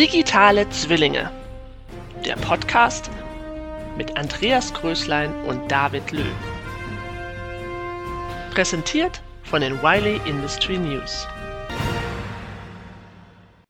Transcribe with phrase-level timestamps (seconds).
[0.00, 1.30] Digitale Zwillinge.
[2.24, 3.10] Der Podcast
[3.98, 6.24] mit Andreas Größlein und David Löw.
[8.50, 11.28] Präsentiert von den Wiley Industry News.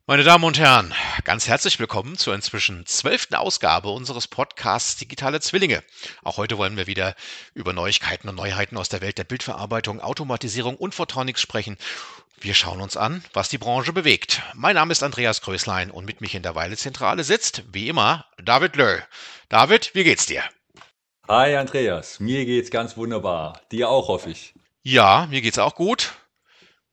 [0.07, 0.95] Meine Damen und Herren,
[1.25, 5.83] ganz herzlich willkommen zur inzwischen zwölften Ausgabe unseres Podcasts Digitale Zwillinge.
[6.23, 7.17] Auch heute wollen wir wieder
[7.55, 11.77] über Neuigkeiten und Neuheiten aus der Welt der Bildverarbeitung, Automatisierung und Photonics sprechen.
[12.43, 14.41] Wir schauen uns an, was die Branche bewegt.
[14.55, 18.25] Mein Name ist Andreas Größlein und mit mich in der Weile Zentrale sitzt, wie immer,
[18.43, 19.03] David Löh.
[19.51, 20.43] David, wie geht's dir?
[21.29, 23.61] Hi Andreas, mir geht's ganz wunderbar.
[23.71, 24.55] Dir auch, hoffe ich.
[24.83, 26.15] Ja, mir geht's auch gut.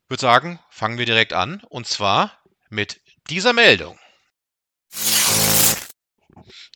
[0.03, 2.34] Ich würde sagen, fangen wir direkt an und zwar
[2.70, 3.98] mit dieser Meldung.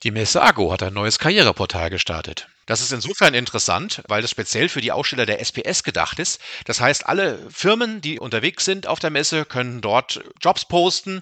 [0.03, 2.47] Die Messago hat ein neues Karriereportal gestartet.
[2.65, 6.41] Das ist insofern interessant, weil das speziell für die Aussteller der SPS gedacht ist.
[6.65, 11.21] Das heißt, alle Firmen, die unterwegs sind auf der Messe, können dort Jobs posten,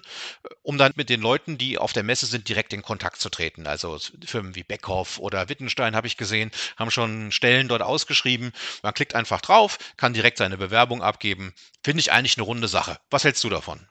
[0.62, 3.66] um dann mit den Leuten, die auf der Messe sind, direkt in Kontakt zu treten.
[3.66, 8.50] Also Firmen wie Beckhoff oder Wittenstein habe ich gesehen, haben schon Stellen dort ausgeschrieben.
[8.82, 11.52] Man klickt einfach drauf, kann direkt seine Bewerbung abgeben.
[11.84, 12.98] Finde ich eigentlich eine runde Sache.
[13.10, 13.86] Was hältst du davon?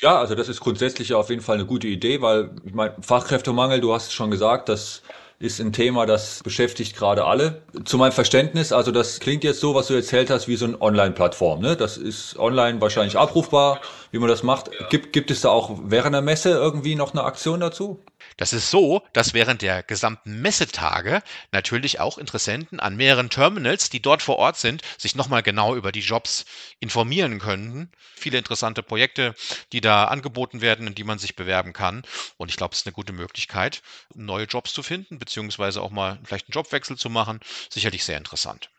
[0.00, 3.80] Ja, also das ist grundsätzlich auf jeden Fall eine gute Idee, weil ich meine, Fachkräftemangel,
[3.80, 5.02] du hast es schon gesagt, das
[5.40, 7.62] ist ein Thema, das beschäftigt gerade alle.
[7.84, 10.80] Zu meinem Verständnis, also das klingt jetzt so, was du erzählt hast, wie so eine
[10.80, 11.60] Online-Plattform.
[11.60, 11.76] Ne?
[11.76, 14.70] Das ist online wahrscheinlich abrufbar, wie man das macht.
[14.90, 18.04] Gibt, gibt es da auch während der Messe irgendwie noch eine Aktion dazu?
[18.38, 24.00] Das ist so, dass während der gesamten Messetage natürlich auch Interessenten an mehreren Terminals, die
[24.00, 26.46] dort vor Ort sind, sich nochmal genau über die Jobs
[26.78, 27.90] informieren können.
[28.16, 29.34] Viele interessante Projekte,
[29.72, 32.02] die da angeboten werden, in die man sich bewerben kann.
[32.36, 33.82] Und ich glaube, es ist eine gute Möglichkeit,
[34.14, 37.40] neue Jobs zu finden, beziehungsweise auch mal vielleicht einen Jobwechsel zu machen.
[37.68, 38.70] Sicherlich sehr interessant.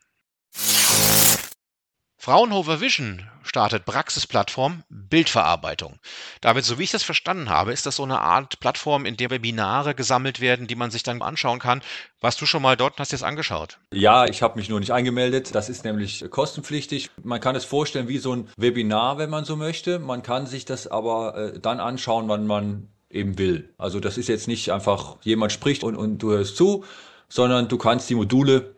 [2.21, 5.99] Fraunhofer Vision startet Praxisplattform Bildverarbeitung.
[6.41, 9.29] David, so wie ich das verstanden habe, ist das so eine Art Plattform, in der
[9.29, 11.81] Webinare gesammelt werden, die man sich dann anschauen kann.
[12.19, 13.79] Warst du schon mal dort hast das angeschaut?
[13.93, 15.55] Ja, ich habe mich nur nicht angemeldet.
[15.55, 17.09] Das ist nämlich kostenpflichtig.
[17.23, 19.97] Man kann es vorstellen wie so ein Webinar, wenn man so möchte.
[19.97, 23.73] Man kann sich das aber äh, dann anschauen, wann man eben will.
[23.77, 26.83] Also das ist jetzt nicht einfach jemand spricht und, und du hörst zu,
[27.29, 28.75] sondern du kannst die Module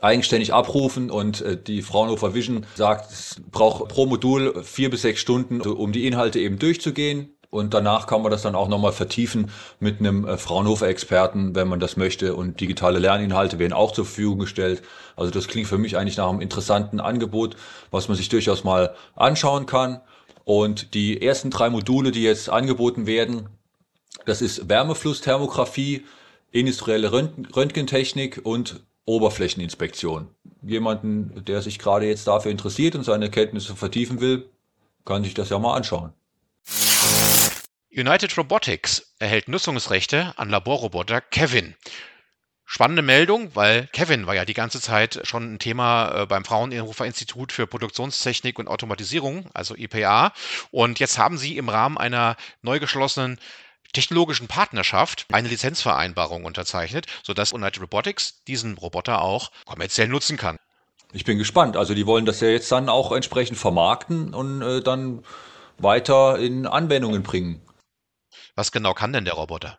[0.00, 5.20] eigenständig abrufen und äh, die Fraunhofer Vision sagt, es braucht pro Modul vier bis sechs
[5.20, 7.32] Stunden, um die Inhalte eben durchzugehen.
[7.48, 11.80] Und danach kann man das dann auch nochmal vertiefen mit einem äh, Fraunhofer-Experten, wenn man
[11.80, 12.34] das möchte.
[12.34, 14.82] Und digitale Lerninhalte werden auch zur Verfügung gestellt.
[15.14, 17.56] Also das klingt für mich eigentlich nach einem interessanten Angebot,
[17.90, 20.00] was man sich durchaus mal anschauen kann.
[20.44, 23.48] Und die ersten drei Module, die jetzt angeboten werden,
[24.26, 26.04] das ist Wärmeflussthermografie,
[26.50, 30.28] industrielle Röntgentechnik und Oberflächeninspektion.
[30.62, 34.50] Jemanden, der sich gerade jetzt dafür interessiert und seine Kenntnisse vertiefen will,
[35.04, 36.12] kann sich das ja mal anschauen.
[37.96, 41.74] United Robotics erhält Nutzungsrechte an Laborroboter Kevin.
[42.68, 47.06] Spannende Meldung, weil Kevin war ja die ganze Zeit schon ein Thema äh, beim Fraunhofer
[47.06, 50.32] Institut für Produktionstechnik und Automatisierung, also IPA.
[50.72, 53.38] Und jetzt haben sie im Rahmen einer neu geschlossenen
[53.92, 60.58] technologischen Partnerschaft eine Lizenzvereinbarung unterzeichnet, sodass United Robotics diesen Roboter auch kommerziell nutzen kann.
[61.12, 61.76] Ich bin gespannt.
[61.76, 65.24] Also die wollen das ja jetzt dann auch entsprechend vermarkten und äh, dann
[65.78, 67.60] weiter in Anwendungen bringen.
[68.54, 69.78] Was genau kann denn der Roboter?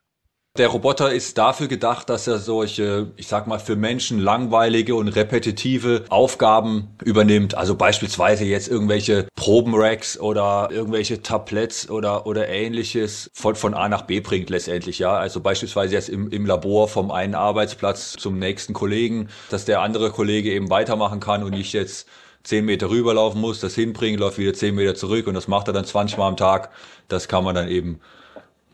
[0.57, 5.07] Der Roboter ist dafür gedacht, dass er solche, ich sag mal, für Menschen langweilige und
[5.07, 7.53] repetitive Aufgaben übernimmt.
[7.53, 14.01] Also beispielsweise jetzt irgendwelche Probenracks oder irgendwelche Tabletts oder, oder ähnliches von, von A nach
[14.01, 15.15] B bringt letztendlich, ja.
[15.15, 20.09] Also beispielsweise jetzt im, im Labor vom einen Arbeitsplatz zum nächsten Kollegen, dass der andere
[20.09, 22.07] Kollege eben weitermachen kann und ich jetzt
[22.41, 25.73] zehn Meter rüberlaufen muss, das hinbringen, läuft wieder zehn Meter zurück und das macht er
[25.73, 26.71] dann 20 Mal am Tag.
[27.09, 27.99] Das kann man dann eben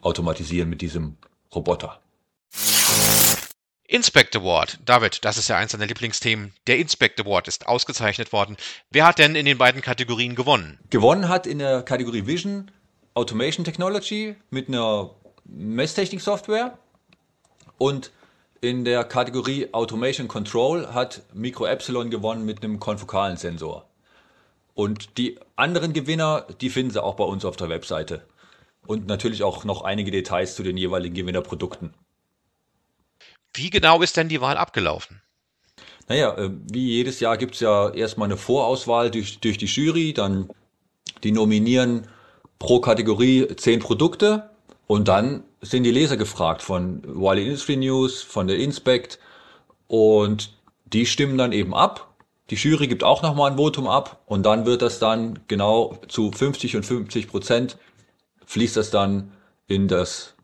[0.02, 1.18] automatisieren mit diesem
[1.56, 2.00] Roboter.
[3.88, 4.80] Inspect Award.
[4.86, 6.54] David, das ist ja eins deiner Lieblingsthemen.
[6.66, 8.58] Der Inspect Award ist ausgezeichnet worden.
[8.90, 10.80] Wer hat denn in den beiden Kategorien gewonnen?
[10.90, 12.72] Gewonnen hat in der Kategorie Vision
[13.14, 15.12] Automation Technology mit einer
[15.46, 16.78] Messtechnik-Software
[17.78, 18.12] und
[18.62, 23.86] in der Kategorie Automation Control hat Micro Epsilon gewonnen mit einem konfokalen Sensor.
[24.74, 28.26] Und die anderen Gewinner, die finden Sie auch bei uns auf der Webseite
[28.86, 31.94] und natürlich auch noch einige Details zu den jeweiligen Gewinnerprodukten.
[33.54, 35.22] Wie genau ist denn die Wahl abgelaufen?
[36.08, 40.14] Naja, äh, wie jedes Jahr gibt es ja erstmal eine Vorauswahl durch, durch die Jury,
[40.14, 40.50] dann
[41.24, 42.08] die nominieren
[42.60, 44.50] pro Kategorie zehn Produkte
[44.88, 49.20] und dann sind die Leser gefragt von Wiley Industry News, von der Inspect
[49.88, 50.54] und
[50.86, 52.14] die stimmen dann eben ab.
[52.50, 56.32] Die Jury gibt auch nochmal ein Votum ab und dann wird das dann genau zu
[56.32, 57.78] 50 und 50 Prozent
[58.46, 59.32] fließt das dann
[59.68, 60.36] in das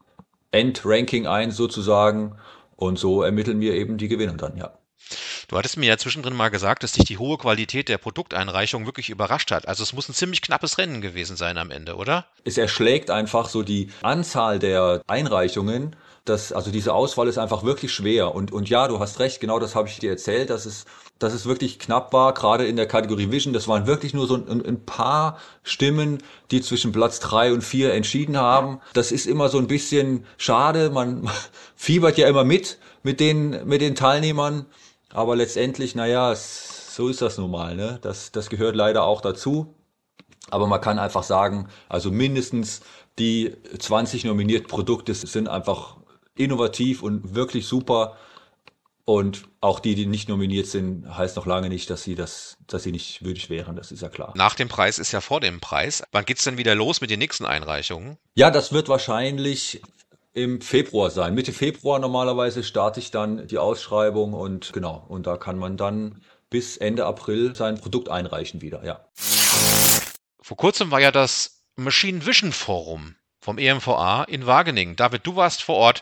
[0.51, 2.35] Endranking ein sozusagen
[2.75, 4.73] und so ermitteln wir eben die Gewinner dann, ja.
[5.47, 9.09] Du hattest mir ja zwischendrin mal gesagt, dass dich die hohe Qualität der Produkteinreichung wirklich
[9.09, 9.67] überrascht hat.
[9.67, 12.27] Also es muss ein ziemlich knappes Rennen gewesen sein am Ende, oder?
[12.43, 15.95] Es erschlägt einfach so die Anzahl der Einreichungen.
[16.29, 18.33] Das, also diese Auswahl ist einfach wirklich schwer.
[18.35, 20.85] Und, und ja, du hast recht, genau das habe ich dir erzählt, dass es,
[21.17, 23.53] dass es wirklich knapp war, gerade in der Kategorie Vision.
[23.53, 26.19] Das waren wirklich nur so ein, ein paar Stimmen,
[26.51, 28.79] die zwischen Platz drei und vier entschieden haben.
[28.93, 30.89] Das ist immer so ein bisschen schade.
[30.89, 31.29] Man
[31.75, 34.65] fiebert ja immer mit mit den, mit den Teilnehmern.
[35.11, 37.75] Aber letztendlich, naja, so ist das nun mal.
[37.75, 37.99] Ne?
[38.01, 39.73] Das, das gehört leider auch dazu.
[40.51, 42.81] Aber man kann einfach sagen, also mindestens
[43.17, 45.97] die 20 nominierten Produkte sind einfach
[46.39, 48.17] innovativ und wirklich super.
[49.05, 52.83] Und auch die, die nicht nominiert sind, heißt noch lange nicht, dass sie das, dass
[52.83, 53.75] sie nicht würdig wären.
[53.75, 54.33] Das ist ja klar.
[54.35, 56.03] Nach dem Preis ist ja vor dem Preis.
[56.11, 58.17] Wann geht's denn wieder los mit den nächsten Einreichungen?
[58.35, 59.81] Ja, das wird wahrscheinlich
[60.33, 61.33] im Februar sein.
[61.33, 66.21] Mitte Februar normalerweise starte ich dann die Ausschreibung und genau, und da kann man dann
[66.51, 69.05] bis Ende April sein Produkt einreichen wieder, ja.
[70.39, 74.95] Vor kurzem war ja das Machine Vision Forum vom EMVA in Wageningen.
[74.95, 76.01] David, du warst vor Ort.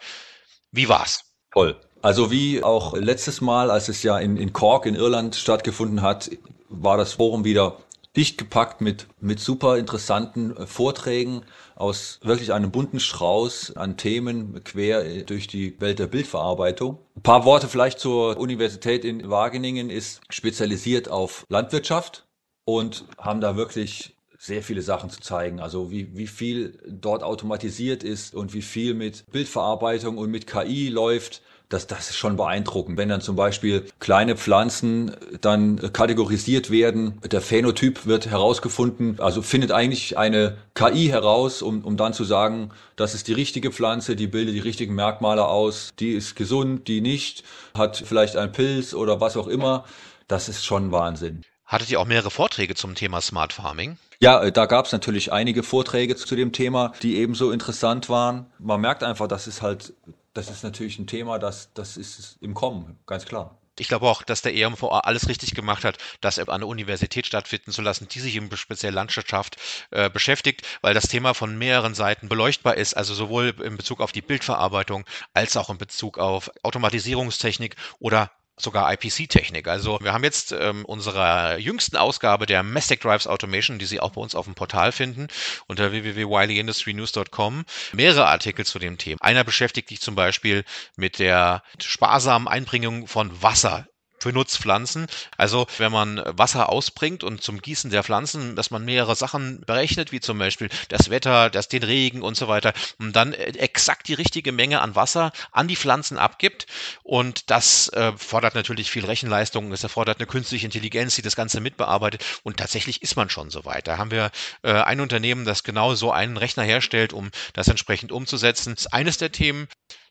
[0.72, 1.24] Wie war's?
[1.51, 1.80] Toll.
[2.01, 6.30] Also wie auch letztes Mal, als es ja in, in Cork in Irland stattgefunden hat,
[6.69, 7.78] war das Forum wieder
[8.18, 11.44] dicht gepackt mit, mit super interessanten äh, Vorträgen
[11.75, 16.98] aus wirklich einem bunten Strauß an Themen quer durch die Welt der Bildverarbeitung.
[17.16, 22.28] Ein paar Worte vielleicht zur Universität in Wageningen ist spezialisiert auf Landwirtschaft
[22.66, 25.60] und haben da wirklich sehr viele Sachen zu zeigen.
[25.60, 30.89] Also wie, wie viel dort automatisiert ist und wie viel mit Bildverarbeitung und mit KI
[30.89, 32.98] läuft das, das ist schon beeindruckend.
[32.98, 35.12] Wenn dann zum Beispiel kleine Pflanzen
[35.42, 41.98] dann kategorisiert werden, der Phänotyp wird herausgefunden, also findet eigentlich eine KI heraus, um, um
[41.98, 46.13] dann zu sagen, das ist die richtige Pflanze, die bildet die richtigen Merkmale aus, die
[46.13, 47.44] ist gesund, die nicht,
[47.74, 49.83] hat vielleicht einen Pilz oder was auch immer.
[50.30, 51.44] Das ist schon Wahnsinn.
[51.68, 53.98] Hattet ihr auch mehrere Vorträge zum Thema Smart Farming?
[54.19, 58.48] Ja, äh, da gab es natürlich einige Vorträge zu dem Thema, die ebenso interessant waren.
[58.58, 59.94] Man merkt einfach, dass es halt
[60.38, 63.58] das ist natürlich ein Thema, das, das ist im Kommen, ganz klar.
[63.80, 67.72] Ich glaube auch, dass der EMVA alles richtig gemacht hat, das an der Universität stattfinden
[67.72, 69.58] zu lassen, die sich eben speziell Landwirtschaft
[69.92, 74.12] äh, beschäftigt, weil das Thema von mehreren Seiten beleuchtbar ist, also sowohl in Bezug auf
[74.12, 79.68] die Bildverarbeitung als auch in Bezug auf Automatisierungstechnik oder sogar IPC-Technik.
[79.68, 84.12] Also wir haben jetzt ähm, unsere jüngsten Ausgabe der Mastec Drives Automation, die Sie auch
[84.12, 85.27] bei uns auf dem Portal finden,
[85.68, 89.21] unter www.wileyindustrynews.com, mehrere Artikel zu dem Thema.
[89.21, 90.65] Einer beschäftigt sich zum Beispiel
[90.95, 93.88] mit der sparsamen Einbringung von Wasser
[94.18, 95.08] für Nutzpflanzen.
[95.38, 100.12] Also wenn man Wasser ausbringt und zum Gießen der Pflanzen, dass man mehrere Sachen berechnet,
[100.12, 104.14] wie zum Beispiel das Wetter, das, den Regen und so weiter, und dann exakt die
[104.14, 106.66] richtige Menge an Wasser an die Pflanzen abgibt.
[107.04, 111.62] Und das äh, fordert natürlich viel Rechenleistung, es erfordert eine künstliche Intelligenz, die das Ganze
[111.62, 112.24] mitbearbeitet.
[112.44, 113.88] Und tatsächlich ist man schon so weit.
[113.88, 114.31] Da haben wir
[114.64, 118.74] äh, ein Unternehmen, das genau so einen Rechner herstellt, um das entsprechend umzusetzen.
[118.75, 119.68] Das ist eines der Themen.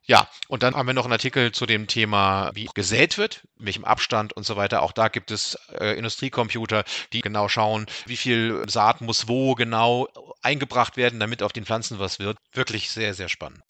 [0.06, 3.84] Ja, und dann haben wir noch einen Artikel zu dem Thema, wie gesät wird, welchem
[3.84, 4.82] Abstand und so weiter.
[4.82, 10.08] Auch da gibt es äh, Industriecomputer, die genau schauen, wie viel Saat muss wo genau
[10.42, 12.38] eingebracht werden, damit auf den Pflanzen was wird.
[12.52, 13.60] Wirklich sehr, sehr spannend.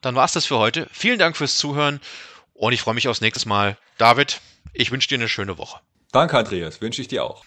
[0.00, 0.88] Dann war es das für heute.
[0.92, 2.00] Vielen Dank fürs Zuhören
[2.52, 3.78] und ich freue mich aufs nächste Mal.
[3.98, 4.40] David,
[4.72, 5.80] ich wünsche dir eine schöne Woche.
[6.10, 6.80] Danke, Andreas.
[6.80, 7.44] Wünsche ich dir auch.